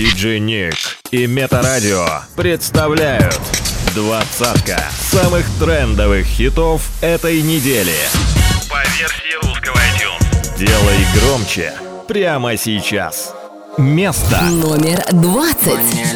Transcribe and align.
Диджей 0.00 0.40
Ник 0.40 0.76
и 1.10 1.26
Метарадио 1.26 2.06
представляют 2.34 3.38
двадцатка 3.94 4.82
самых 4.98 5.44
трендовых 5.58 6.24
хитов 6.24 6.88
этой 7.02 7.42
недели. 7.42 7.92
По 8.70 8.78
версии 8.96 9.46
русского 9.46 9.76
iTunes. 9.76 10.58
Делай 10.58 11.06
громче 11.16 11.74
прямо 12.08 12.56
сейчас. 12.56 13.34
Место 13.76 14.40
номер 14.44 15.04
двадцать 15.12 16.08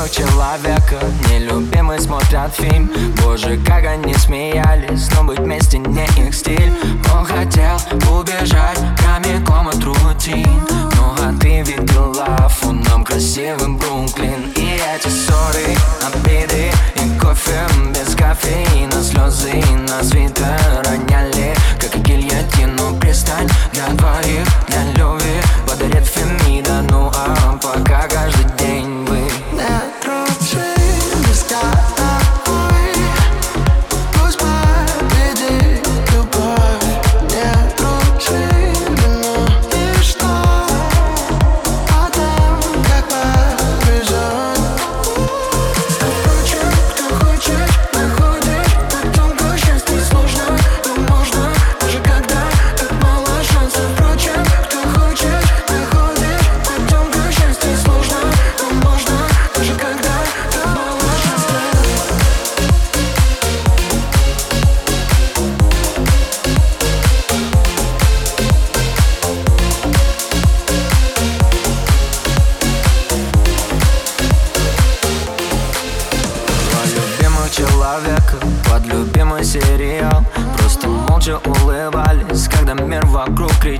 любимых 0.00 0.10
человека 0.10 0.98
Нелюбимый 1.28 2.00
смотрят 2.00 2.54
фильм. 2.54 2.90
Боже, 3.22 3.58
как 3.66 3.84
они 3.84 4.14
смеялись. 4.14 5.08
Но 5.14 5.24
быть 5.24 5.38
вместе 5.38 5.78
не 5.78 6.04
их 6.16 6.34
стиль. 6.34 6.72
Он 7.14 7.24
хотел 7.24 7.76
убежать 8.10 8.78
прямиком 8.96 9.68
от 9.68 9.82
рутин. 9.82 10.46
Ну 10.70 11.14
а 11.18 11.34
ты 11.40 11.62
видела 11.62 12.48
фоном 12.48 13.04
красивым 13.04 13.76
Бруклин. 13.76 14.52
И 14.56 14.80
эти 14.94 15.08
ссоры, 15.08 15.76
обиды 16.06 16.70
и 16.96 17.18
кофе 17.18 17.60
без 17.94 18.14
кофеина. 18.14 19.02
Слезы 19.02 19.62
на 19.88 20.02
свитер 20.02 20.82
роняли, 20.84 21.54
как 21.78 22.00
гильотину. 22.02 22.96
Пристань 23.00 23.48
для 23.72 23.88
двоих, 23.88 24.46
для 24.68 24.84
любви 24.94 25.40
подарит 25.66 26.06
Фемида. 26.06 26.82
Ну 26.90 27.10
а 27.14 27.58
пока 27.62 28.08
каждый 28.08 28.46
день 28.58 28.89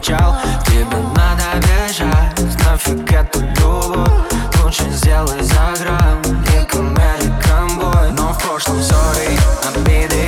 кричал 0.01 0.37
Тебе 0.67 0.87
надо 1.15 1.67
бежать, 1.67 2.65
нафиг 2.65 3.13
эту 3.13 3.41
любовь 3.41 4.09
Лучше 4.63 4.85
сделай 4.91 5.43
за 5.43 5.75
грамм, 5.83 6.23
не 6.23 6.65
комедий 6.67 7.33
комбой 7.43 8.11
Но 8.13 8.33
в 8.33 8.39
прошлом 8.43 8.81
сори, 8.83 9.39
обиды 9.69 10.20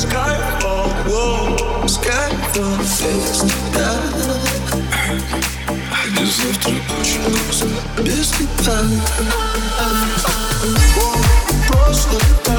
Skyfall, 0.00 0.64
oh, 0.64 0.88
whoa, 1.10 1.86
skyfall 1.86 2.78
fast 2.80 3.44
I 5.92 6.08
just 6.16 6.38
left 6.42 6.66
an 6.68 6.80
ocean 6.88 7.22
close, 7.22 7.60
biscuit 8.02 8.48
Whoa, 10.96 12.49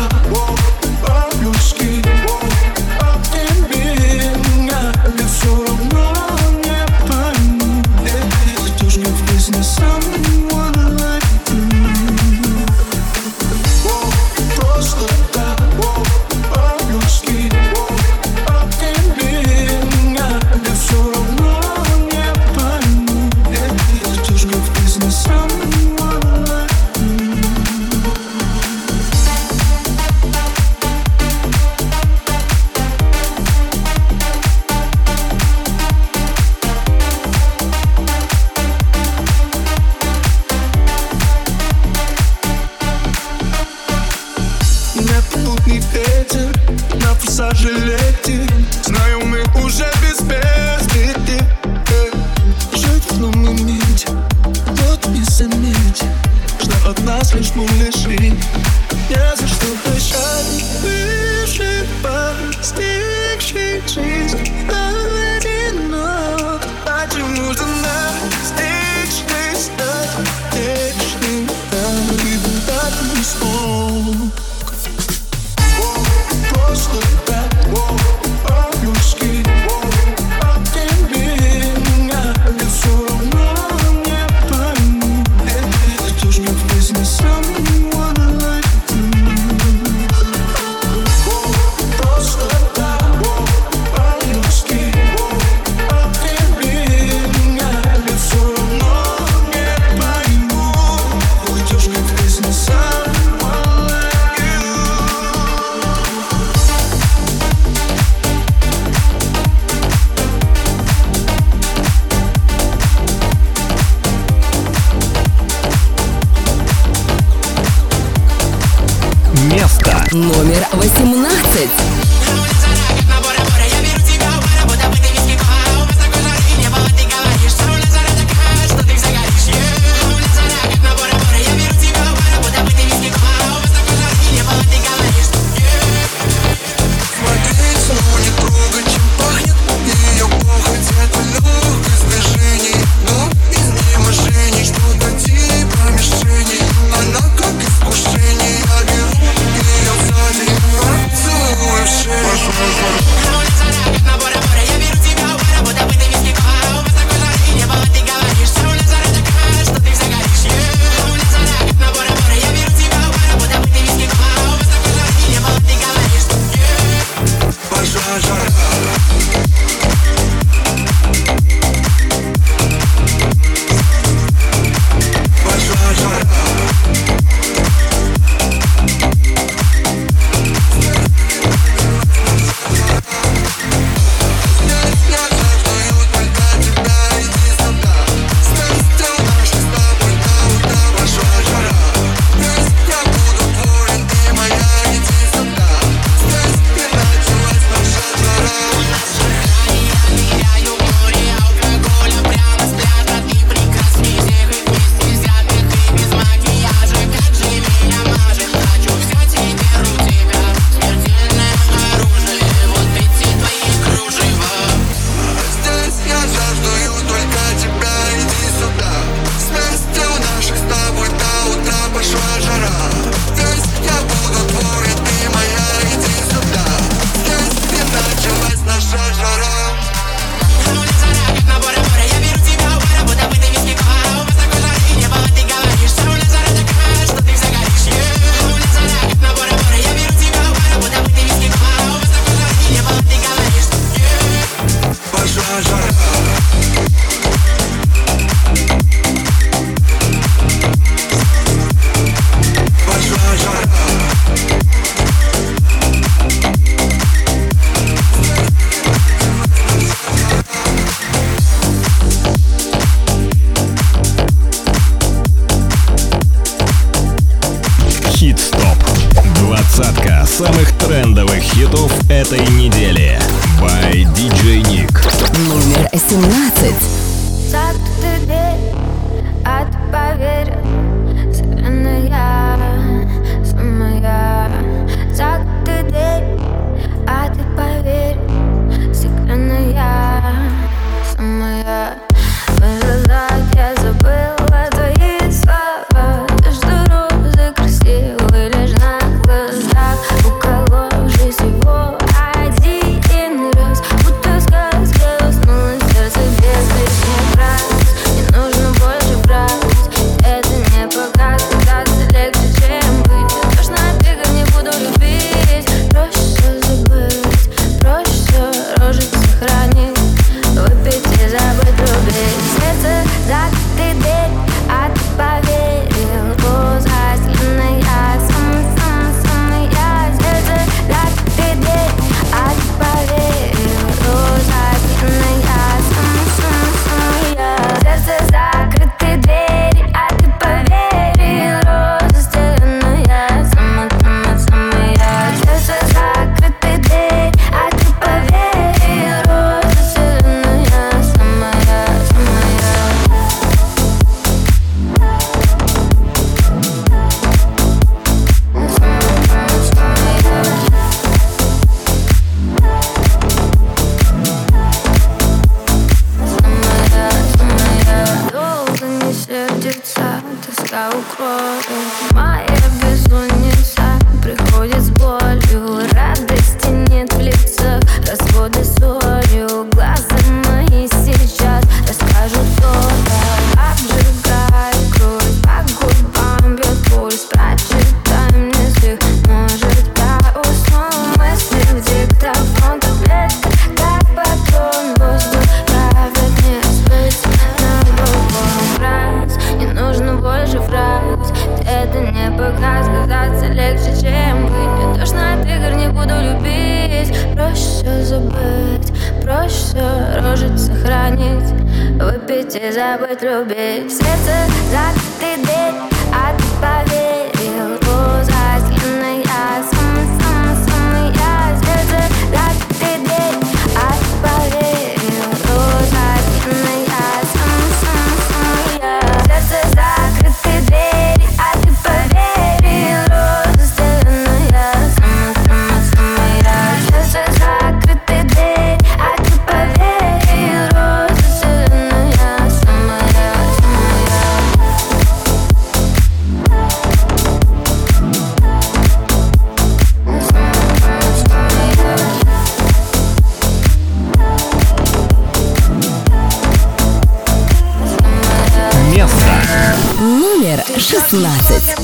16. 461.11 461.80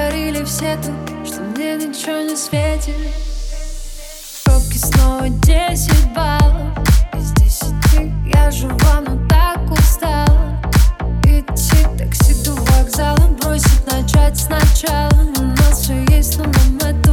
Говорили 0.00 0.44
все 0.44 0.76
тут 0.76 1.26
Что 1.26 1.40
мне 1.42 1.76
ничего 1.76 2.22
не 2.22 2.36
светит. 2.36 2.94
В 4.32 4.44
пробке 4.44 4.78
снова 4.78 5.28
10 5.28 6.14
баллов. 6.14 6.78
Из 7.14 7.32
10 7.32 8.32
я 8.34 8.50
жива, 8.50 9.02
но 9.06 9.28
так 9.28 9.60
устала. 9.70 10.58
Идти 11.24 11.84
такси 11.98 12.34
до 12.44 12.52
вокзала 12.52 13.28
Бросить, 13.40 13.86
начать 13.86 14.38
сначала. 14.38 15.10
У 15.36 15.42
нас 15.42 15.80
все 15.80 16.04
есть, 16.08 16.38
но 16.38 16.44
нам 16.44 16.78
этого 16.78 17.09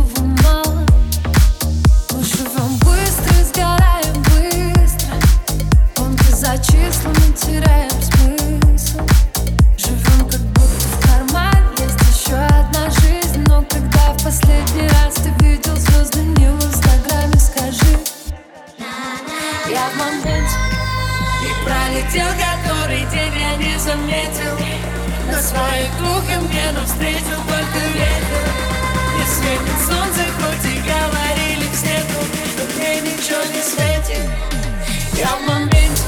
последний 14.58 14.90
раз 14.90 15.16
ты 15.16 15.30
видел 15.44 15.76
звезды 15.76 16.20
не 16.20 16.50
в 16.50 16.64
инстаграме 16.64 17.38
Скажи. 17.40 17.98
Я 19.70 19.90
в 19.90 19.98
моменте 19.98 20.56
И 21.44 21.66
пролетел 21.66 22.28
который 22.38 23.06
день 23.12 23.34
я 23.40 23.56
не 23.58 23.78
заметил. 23.80 24.58
На 25.32 25.42
своих 25.42 25.98
двух 25.98 26.24
и 26.30 26.38
мне 26.38 26.72
навстречу 26.72 27.36
только 27.48 27.80
ветер. 27.94 28.44
Не 29.18 29.26
светит 29.26 29.80
солнце, 29.86 30.24
хоть 30.40 30.66
и 30.66 30.80
говорили 30.80 31.68
все 31.74 32.02
тут 32.08 32.30
Что 32.52 32.80
мне 32.80 33.02
ничего 33.02 33.44
не 33.54 33.62
светит. 33.62 34.30
Я 35.14 35.36
в 35.36 35.48
моменте 35.48 36.04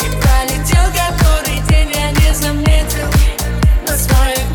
И 0.00 0.08
пролетел 0.20 0.84
который 0.92 1.60
день 1.68 1.92
я 1.94 2.10
не 2.10 2.34
заметил. 2.34 3.08
На 3.86 3.96
своих 3.96 4.53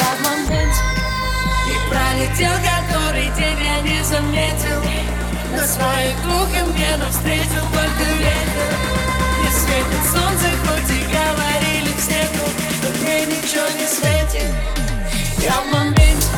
Я 0.00 0.16
в 0.16 0.20
моменте. 0.24 0.82
И 1.68 1.76
пролетел 1.90 2.56
который 2.64 3.28
день 3.36 3.60
я 3.62 3.80
не 3.82 4.02
заметил. 4.02 4.80
На 5.54 5.66
своих 5.66 6.16
и 6.56 6.62
мне 6.72 6.96
навстречу 6.96 7.60
только 7.72 8.04
ветер. 8.18 8.70
Не 9.42 9.50
светит 9.50 10.02
солнце, 10.10 10.46
хоть 10.64 10.90
и 10.90 11.02
говорили 11.12 11.92
все 11.98 12.20
тут 12.32 12.54
Что 12.76 12.88
мне 13.02 13.26
ничего 13.26 13.68
не 13.78 13.86
светит. 13.86 14.50
Я 15.38 15.60
в 15.60 15.66
моменте. 15.72 16.28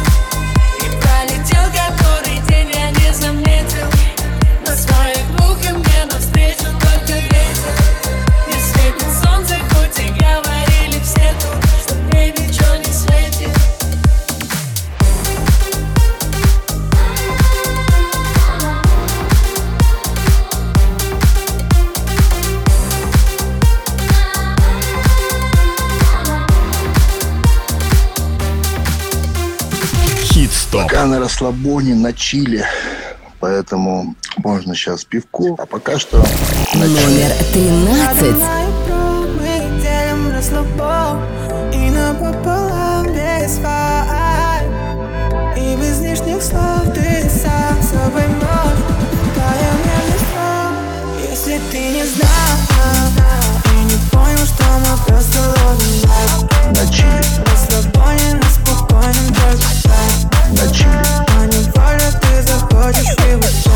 И 0.80 0.86
пролетел 1.00 1.66
который 1.70 2.38
день 2.48 2.70
я 2.74 2.90
не 2.90 3.14
заметил. 3.14 3.88
На 4.66 4.74
своих 4.74 5.24
и 5.62 5.72
мне 5.72 6.04
навстречу 6.10 6.66
только 6.80 7.12
ветер. 7.12 7.74
Не 8.48 8.58
светит 8.60 9.12
солнце, 9.22 9.31
Хит-стоп. 30.72 30.82
Пока 30.82 31.06
на 31.06 31.20
расслабоне, 31.20 31.94
на 31.94 32.12
чиле. 32.12 32.66
Поэтому 33.40 34.14
можно 34.38 34.74
сейчас 34.74 35.04
пивко, 35.04 35.56
а 35.58 35.66
пока 35.66 35.98
что 35.98 36.18
на. 36.74 36.86
Номер 36.86 37.32
13. 37.52 38.36
Мы 39.40 39.80
делим 39.80 40.32
расслабон 40.32 41.22
И 41.72 41.90
напополам 41.90 43.06
без 43.06 43.58
вайб 43.58 44.68
И 45.56 45.76
без 45.76 46.00
лишних 46.00 46.42
слов 46.42 46.84
ты 46.94 47.28
сам 47.28 47.82
собой 47.82 48.28
можешь 48.28 48.84
Тая 49.34 49.72
мне 49.82 49.98
не 50.08 51.30
Если 51.30 51.60
ты 51.70 51.90
не 51.90 52.04
знал 52.04 52.58
И 53.66 53.84
не 53.84 53.98
понял, 54.10 54.46
что 54.46 54.64
мы 54.78 54.96
просто 55.06 55.38
ловим 55.40 55.94
лайф 56.08 56.42
На 56.70 56.84
Расслабоне 57.50 58.34
на 58.34 58.48
спокойном 58.48 59.34
только 59.34 59.68
кайф 59.82 60.31
на 60.52 60.72
чиле. 60.72 61.02
А 61.36 61.46
не 61.46 61.58
воля, 61.70 62.10
ты 62.20 62.42
захочешь 62.42 63.16
его 63.26 63.42
часть 63.42 63.71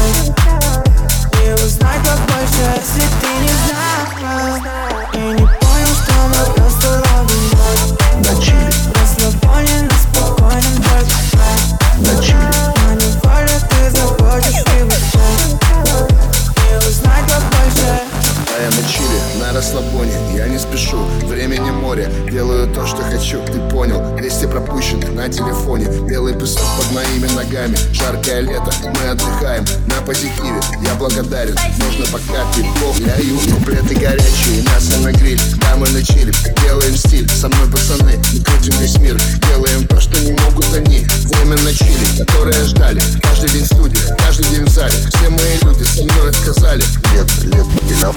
на 25.27 25.33
телефоне. 25.33 25.87
Белый 26.09 26.35
песок 26.35 26.63
под 26.77 26.93
моими 26.93 27.27
ногами. 27.35 27.77
Жаркое 27.93 28.41
лето, 28.41 28.71
мы 28.85 29.11
отдыхаем 29.11 29.65
На 29.87 30.01
позитиве, 30.03 30.61
я 30.85 30.95
благодарен. 30.95 31.57
Можно 31.79 32.07
пока 32.07 32.45
пивков 32.55 32.99
ляю 33.01 33.39
Куплеты 33.51 33.95
горячие, 33.97 34.63
мясо 34.63 34.99
на 34.99 35.13
гриль. 35.13 35.41
Да, 35.57 35.77
мы 35.77 35.89
на 35.89 36.03
чиле, 36.05 36.33
делаем 36.63 36.97
стиль. 36.97 37.29
Со 37.29 37.49
мной 37.49 37.69
пацаны, 37.71 38.21
мы 38.33 38.41
крутим 38.41 38.79
весь 38.79 38.99
мир. 38.99 39.19
Делаем 39.49 39.87
то, 39.89 40.01
что 40.01 40.17
не 40.21 40.33
могут 40.33 40.73
они. 40.75 41.05
Время 41.25 41.61
на 41.63 41.75
чиле, 41.75 42.07
которое 42.25 42.65
ждали. 42.65 43.03
Каждый 43.23 43.51
день 43.51 43.65
в 43.65 43.67
студии, 43.67 44.01
каждый 44.19 44.47
день 44.51 44.65
в 44.65 44.69
зале. 44.69 44.95
Все 45.13 45.29
мои 45.29 45.59
люди 45.63 45.83
со 45.83 46.03
мной 46.05 46.31
отказали. 46.31 46.85
Лет, 47.15 47.45
лет, 47.45 47.67
и 47.83 47.95
на 47.95 48.13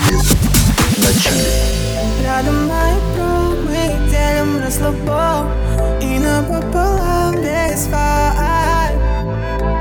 На 1.08 1.14
чиле 1.20 1.80
Рядом 2.24 2.68
мои 2.68 3.00
мы 3.66 4.10
делим 4.10 4.64
расслабон 4.64 5.48
И 6.02 6.20
напополам 7.00 7.36
без 7.36 7.88
вайб 7.88 8.96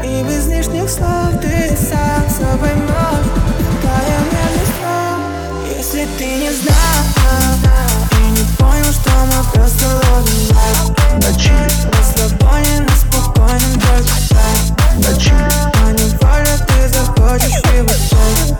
И 0.04 0.22
без 0.24 0.46
лишних 0.46 0.88
слов 0.88 1.40
ты 1.40 1.76
сам 1.76 2.28
собой 2.30 2.74
можешь 2.74 3.32
Тая 3.82 4.18
мне 4.30 5.76
Если 5.76 6.06
ты 6.18 6.24
не 6.36 6.50
знал? 6.52 7.04
И 8.12 8.30
не 8.30 8.44
понял, 8.56 8.92
что 8.92 9.10
мы 9.26 9.44
просто 9.52 9.86
ловим 9.86 10.56
лайф 10.56 10.86
На 11.22 11.30
чиле, 11.38 11.68
Расслабоне 11.92 12.80
на 12.80 12.96
спокойном 12.96 13.74
только 13.80 14.16
кайф 14.30 14.64
на 14.96 15.20
чиле 15.20 15.48
А 15.74 15.92
ты 16.66 16.88
захочешь 16.88 17.62
его 17.74 17.88
часть 17.88 18.54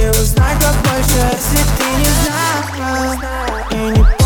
И 0.00 0.08
узнать 0.20 0.58
побольше, 0.58 1.20
если 1.32 1.62
ты 1.78 1.86
не 1.98 2.10
знал. 2.24 3.12
И 3.70 3.98
не 3.98 4.21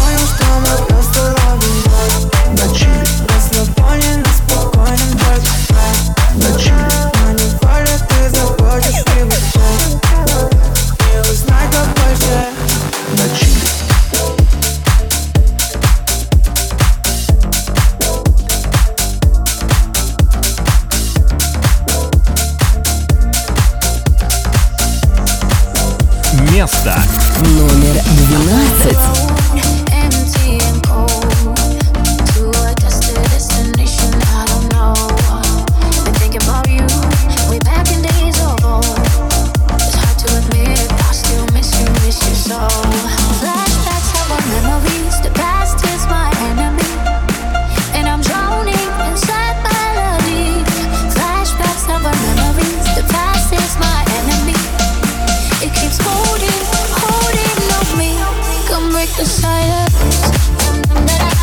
the 59.19 59.25
silence. 59.25 61.36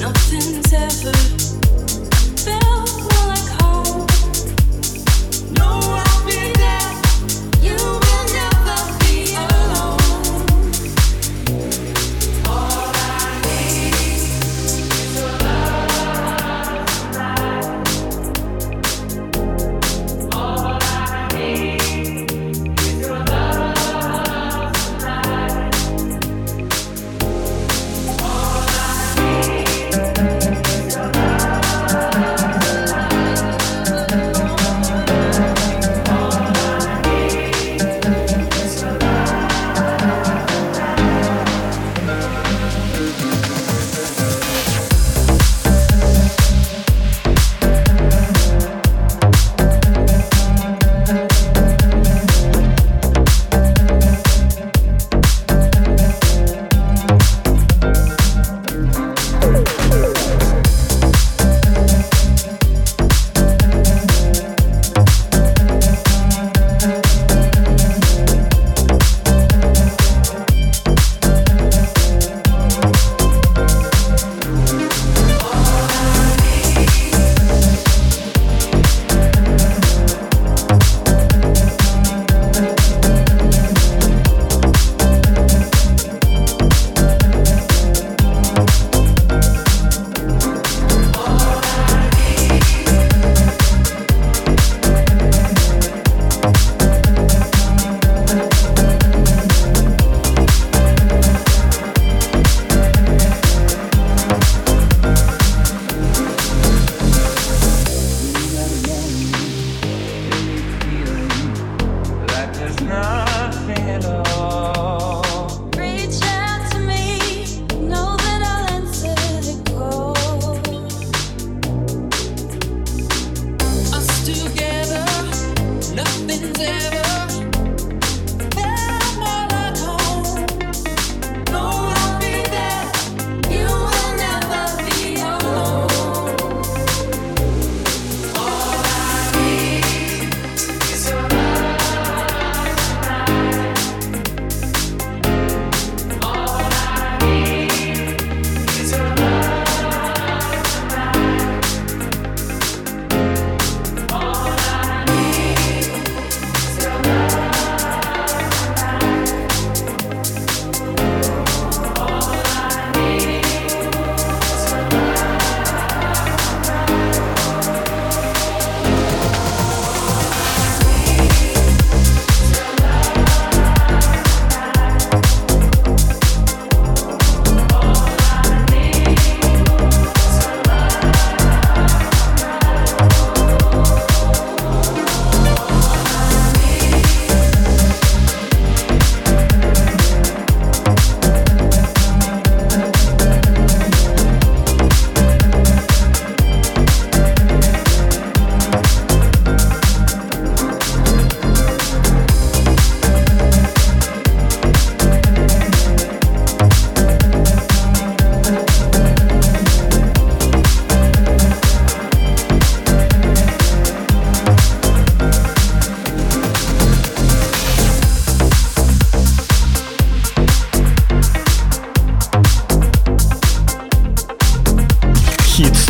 Nothing's 0.00 0.72
ever 0.72 1.69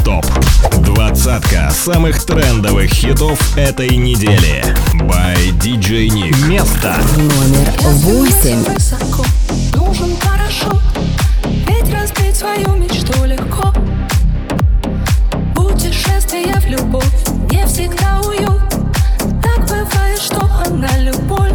ТОП. 0.05 0.27
Двадцатка 0.79 1.71
самых 1.71 2.25
трендовых 2.25 2.91
хитов 2.91 3.57
этой 3.57 3.97
недели. 3.97 4.65
By 4.95 5.37
DJ 5.59 6.09
Nick. 6.09 6.47
Место. 6.47 6.97
Номер 7.17 7.71
восемь. 7.81 8.65
Нужен 9.75 10.17
парашют, 10.17 10.83
ведь 11.67 11.93
разбить 11.93 12.37
свою 12.37 12.77
мечту 12.77 13.25
легко. 13.25 13.73
Путешествие 15.55 16.55
в 16.61 16.67
любовь 16.67 17.05
не 17.51 17.67
всегда 17.67 18.21
уют. 18.21 18.61
Так 19.43 19.61
бывает, 19.67 20.19
что 20.19 20.41
она 20.67 20.99
любовь. 20.99 21.53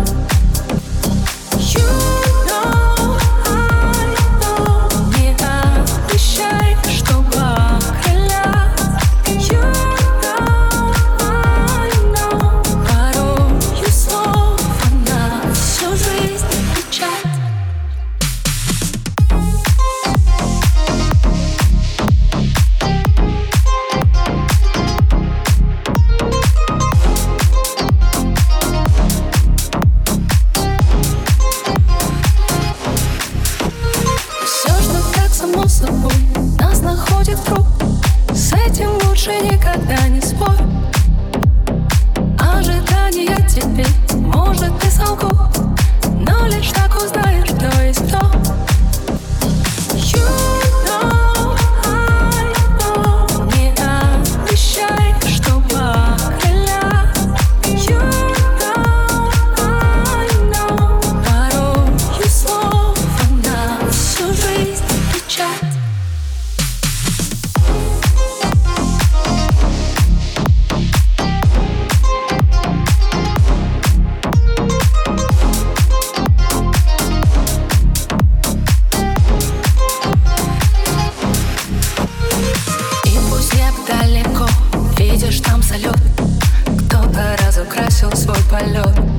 залет 85.76 85.99
Кто-то 86.88 87.36
разукрасил 87.45 88.11
свой 88.13 88.38
полет. 88.49 89.14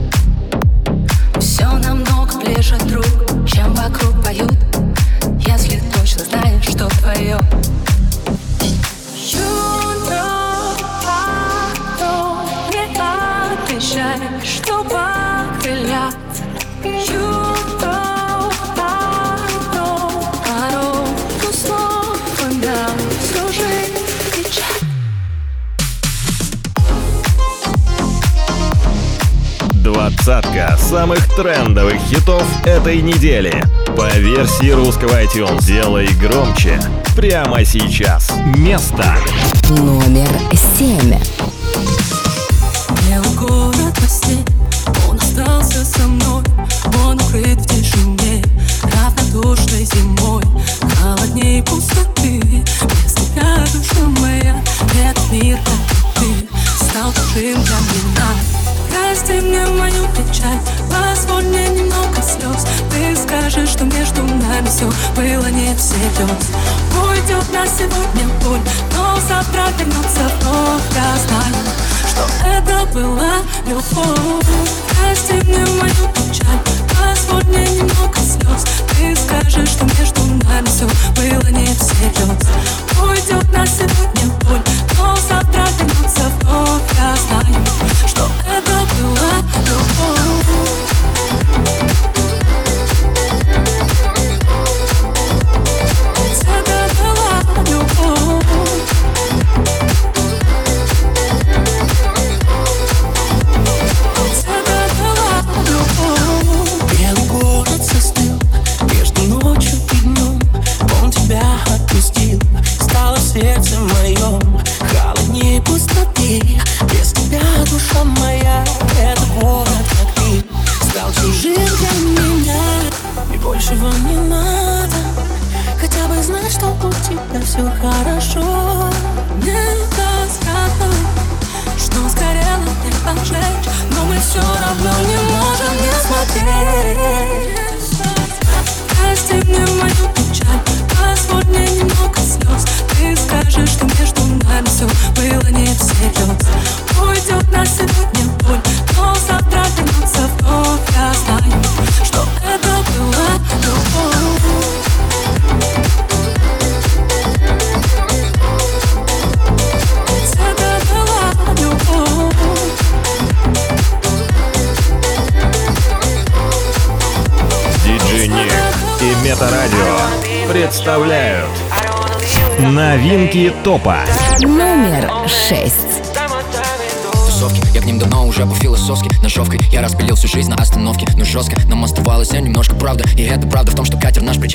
самых 30.86 31.26
трендовых 31.34 31.96
хитов 32.08 32.44
этой 32.64 33.02
недели. 33.02 33.52
По 33.96 34.08
версии 34.18 34.70
русского 34.70 35.20
iTunes 35.22 35.64
«Делай 35.64 36.06
громче» 36.14 36.80
прямо 37.16 37.64
сейчас. 37.64 38.30
Место 38.56 39.16
номер 39.68 40.28
семь. 40.78 41.14
Он 45.08 45.16
остался 45.16 45.84
со 45.84 46.06
мной, 46.06 46.44
он 47.04 47.20
укрыт 47.20 47.60
в 47.60 47.66
тишине, 47.66 48.44
равнодушной 48.82 49.84
зимой, 49.84 50.44
холодней 51.00 51.62
пустоты. 51.64 52.15
все 64.76 64.84
было 65.16 65.46
не 65.46 65.74
всерьез 65.74 66.50
Уйдет 67.02 67.50
на 67.50 67.66
сегодня 67.66 68.28
боль, 68.44 68.60
но 68.94 69.18
завтра 69.26 69.68
вернется 69.78 70.30
вновь 70.40 70.82
Я 70.94 71.16
знаю, 71.16 71.54
что 72.06 72.46
это 72.46 72.86
была 72.92 73.36
любовь? 73.66 74.46
Прости 74.90 75.32
мне 75.48 75.64
мою 75.80 76.12
печаль, 76.12 76.60
позволь 76.90 77.44
мне 77.44 77.66
немного 77.68 78.18
слез 78.18 78.64
Ты 78.90 79.16
скажешь, 79.16 79.70
что 79.70 79.84
между 79.98 80.20
нами 80.46 80.66
все 80.66 80.84
было 81.14 81.50
не 81.50 81.66
всерьез 81.66 82.45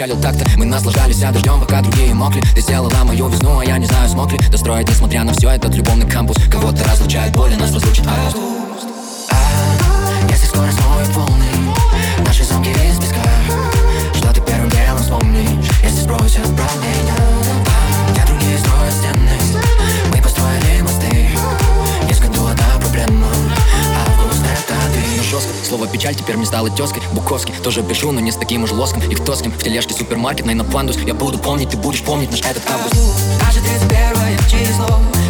печалил 0.01 0.19
так-то 0.19 0.45
Мы 0.57 0.65
наслаждались 0.65 1.21
а 1.23 1.31
дождем, 1.31 1.59
пока 1.59 1.81
другие 1.81 2.13
мокли. 2.13 2.41
Ты 2.55 2.61
сделала 2.61 2.91
мою 3.03 3.27
весну, 3.27 3.59
а 3.59 3.65
я 3.65 3.77
не 3.77 3.85
знаю, 3.85 4.09
смог 4.09 4.31
ли 4.31 4.39
Достроить, 4.49 4.89
несмотря 4.89 5.23
на 5.23 5.33
все 5.33 5.49
этот 5.49 5.75
любовный 5.75 6.09
кампус. 6.09 6.37
Кого-то 6.49 6.83
разлучает 6.85 7.35
боль, 7.35 7.53
а 7.53 7.59
нас 7.59 7.73
разлучит 7.73 8.05
август. 8.07 8.37
А, 9.29 10.31
Если 10.31 10.45
скоро 10.47 10.71
снова 10.71 11.03
полный 11.13 12.25
Наши 12.25 12.43
замки 12.43 12.69
весь 12.69 12.97
печаль 26.01 26.15
теперь 26.15 26.35
мне 26.35 26.47
стало 26.47 26.71
тезкой 26.71 27.03
Буковский 27.11 27.53
тоже 27.63 27.83
пишу, 27.83 28.11
но 28.11 28.19
не 28.19 28.31
с 28.31 28.35
таким 28.35 28.63
уж 28.63 28.71
лоском. 28.71 29.03
И 29.03 29.13
кто 29.13 29.35
с 29.35 29.41
кем 29.41 29.51
в 29.51 29.61
тележке 29.61 29.93
супермаркет, 29.93 30.47
на 30.47 30.63
пандус 30.63 30.97
Я 31.05 31.13
буду 31.13 31.37
помнить, 31.37 31.69
ты 31.69 31.77
будешь 31.77 32.01
помнить 32.01 32.31
наш 32.31 32.41
этот 32.41 32.63
август. 32.71 32.95
Даже 33.39 33.59
31 33.61 34.37
число. 34.49 35.20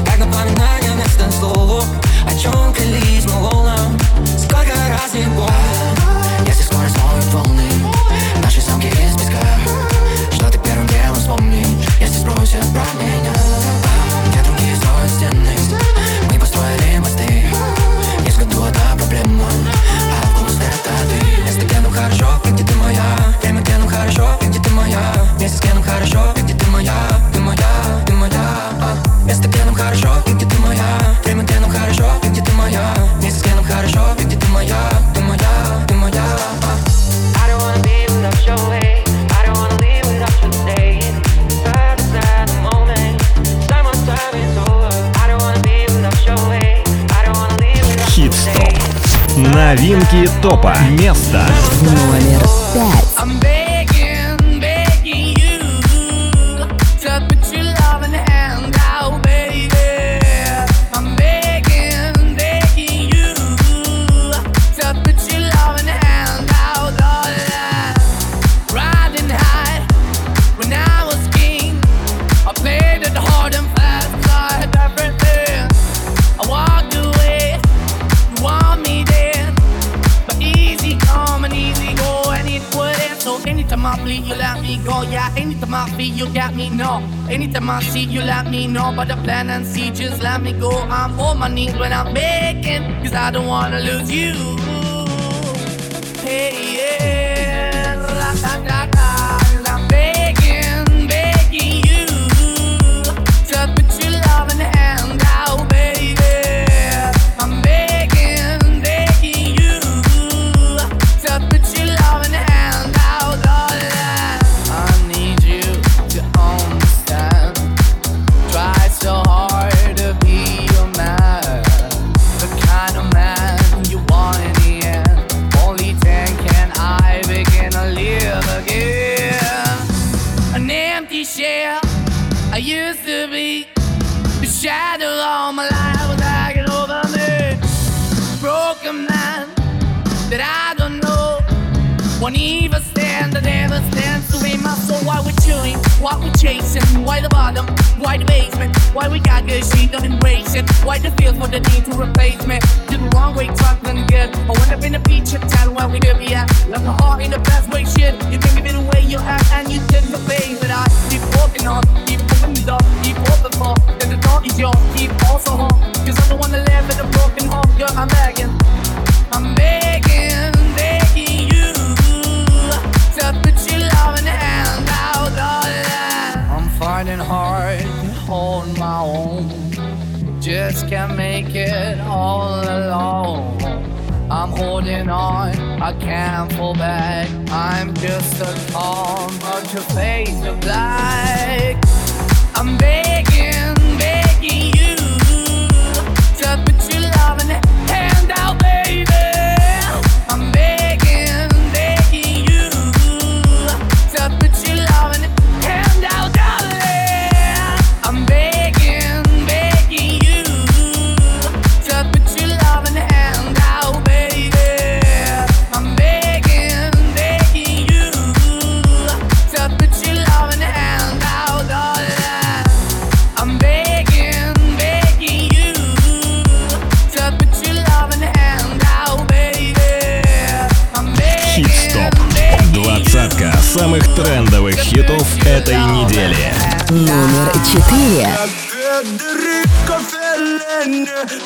самых 233.72 234.04
трендовых 234.16 234.76
хитов 234.76 235.26
этой 235.46 235.78
недели. 235.78 236.54
Номер 236.90 237.54
четыре. 237.66 238.28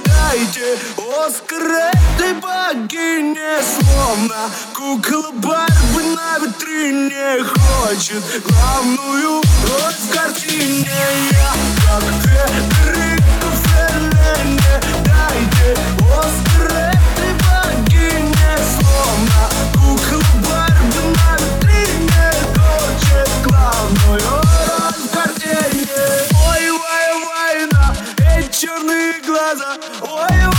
Дайте 0.06 0.78
Оскар 1.24 1.62
этой 1.62 2.34
богине 2.34 3.60
Словно 3.62 4.50
кукла 4.74 5.32
Барби 5.34 6.16
на 6.16 6.40
витрине 6.40 7.44
Хочет 7.44 8.24
главную 8.44 9.42
роль 9.64 9.94
в 9.94 10.14
картине 10.14 10.90
Я 11.32 11.54
как 11.86 12.04
Федерико 12.24 13.50
Феллене 13.66 14.82
Дайте 15.06 16.05
номер 29.78 30.55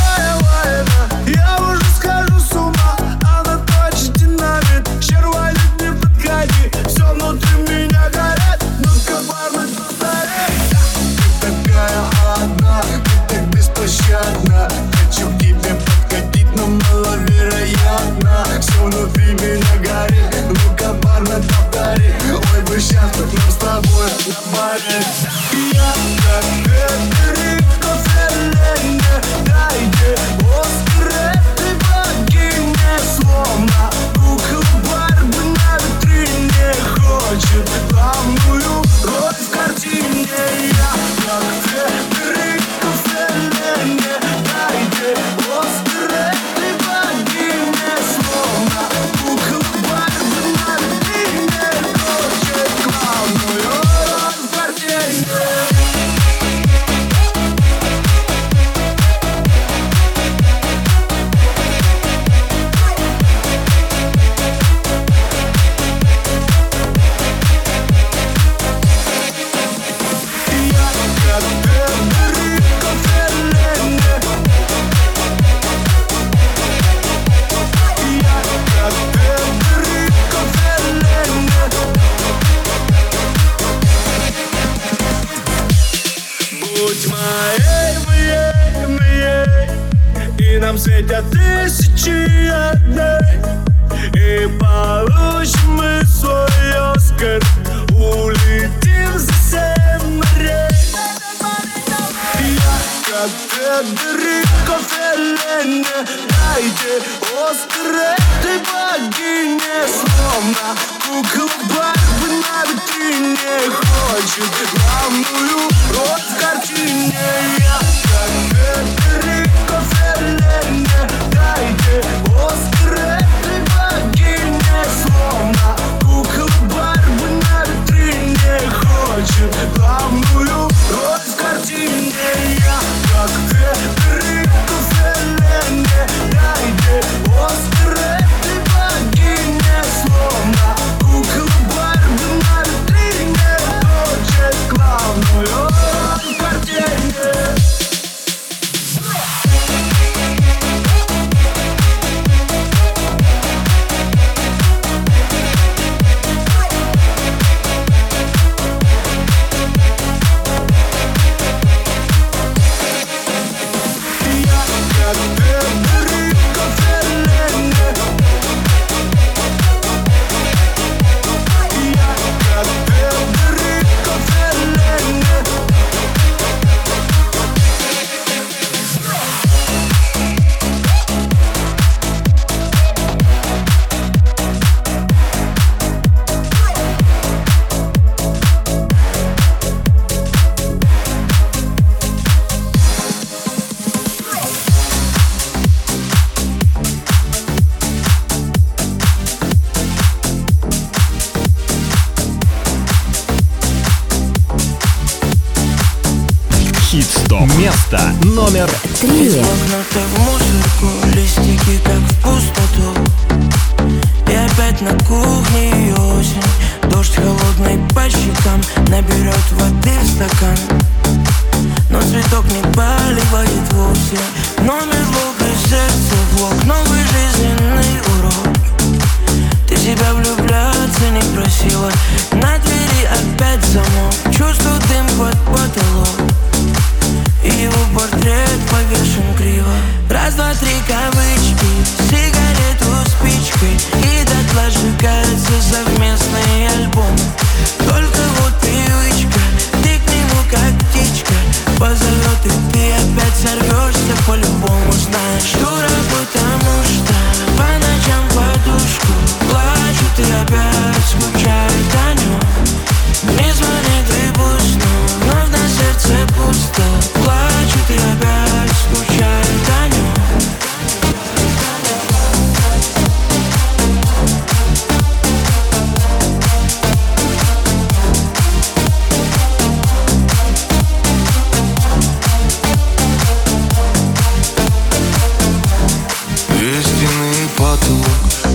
потолок 287.67 288.07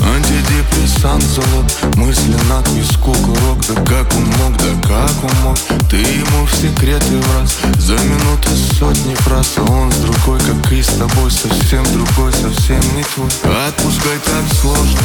Антидепрессант 0.04 1.24
залог 1.24 1.66
Мысленно 1.96 2.64
к 2.64 2.70
виску 2.70 3.14
курок. 3.14 3.60
Да 3.68 3.76
как 3.84 4.14
он 4.16 4.26
мог, 4.26 4.58
да 4.58 4.88
как 4.88 5.24
он 5.24 5.32
мог? 5.44 5.58
Ты 5.90 5.98
ему 5.98 6.46
в 6.46 6.54
секреты 6.56 7.18
в 7.18 7.36
раз 7.36 7.58
За 7.78 7.94
минуты 7.94 8.50
сотни 8.78 9.14
фраз. 9.16 9.54
А 9.58 9.64
он 9.64 9.92
с 9.92 9.96
другой, 9.98 10.40
как 10.40 10.72
и 10.72 10.82
с 10.82 10.88
тобой. 10.88 11.30
Совсем 11.30 11.84
другой, 11.94 12.32
совсем 12.34 12.82
не 12.96 13.04
твой. 13.04 13.30
Отпускай 13.68 14.18
так 14.26 14.60
сложно. 14.60 15.00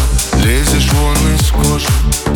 Лезешь 0.45 0.91
вон 0.93 1.17
из 1.35 1.51
кожи. 1.51 1.87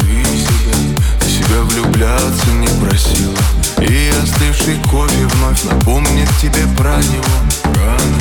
Ты 0.00 0.22
себя, 0.24 0.76
себя 1.24 1.62
влюбляться 1.62 2.50
не 2.52 2.68
просила. 2.80 3.38
И 3.78 4.10
остывший 4.22 4.78
кофе 4.90 5.26
вновь 5.34 5.62
напомнит 5.64 6.28
тебе 6.42 6.66
про 6.76 6.96
него. 6.96 7.74
Рано 7.76 8.20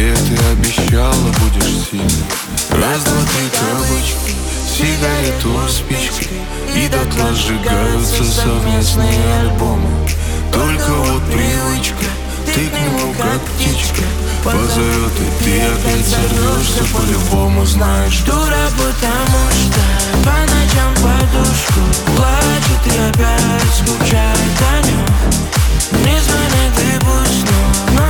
себе 0.00 0.14
ты 0.14 0.52
обещала 0.52 1.32
будешь 1.40 1.88
сильной. 1.90 2.24
Раз, 2.70 3.02
два, 3.04 3.20
три 3.22 3.50
кавычки 3.50 4.34
Сигарету 4.66 5.68
спичкой. 5.68 6.40
И 6.74 6.88
дотла 6.88 7.34
сжигаются 7.34 8.24
совместные 8.24 9.40
альбомы. 9.40 9.90
Только 10.52 10.90
вот 10.90 11.22
привычка 11.24 12.06
Ты 12.46 12.68
к 12.68 12.72
нему 12.72 13.12
как 13.14 13.40
птичка 13.40 14.02
Позовет 14.42 15.12
и 15.20 15.44
ты 15.44 15.60
опять 15.62 16.06
сорвешься 16.06 16.84
по-любому 16.92 17.64
Знаешь, 17.64 18.20
дура, 18.20 18.68
потому 18.76 19.42
что 19.52 19.80
По 20.24 20.40
ночам 20.40 20.94
подушку 20.96 21.80
Плачет 22.16 22.86
и 22.86 22.98
опять 23.10 23.74
скучает 23.76 24.56
о 24.72 24.86
нем 24.86 26.04
Не 26.04 26.20
звонит 26.20 26.74
и 26.78 26.98
пусть, 27.00 27.46
но 27.92 28.09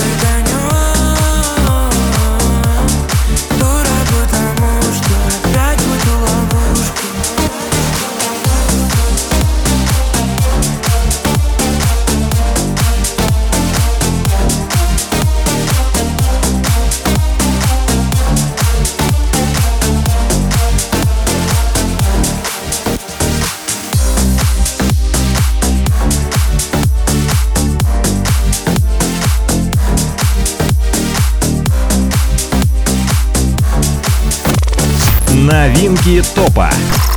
Новинки 35.51 36.23
топа. 36.33 36.69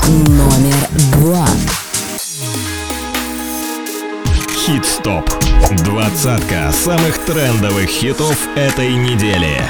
Номер 0.09 0.74
два. 1.12 1.47
Хит-стоп. 4.66 5.30
Двадцатка 5.85 6.72
самых 6.72 7.16
трендовых 7.26 7.89
хитов 7.89 8.37
этой 8.57 8.95
недели. 8.95 9.62